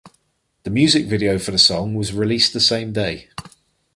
The 0.63 0.71
music 0.71 1.05
video 1.05 1.37
for 1.37 1.51
the 1.51 1.59
song 1.59 1.93
was 1.93 2.11
released 2.11 2.53
the 2.53 2.59
same 2.59 2.91
day. 2.91 3.29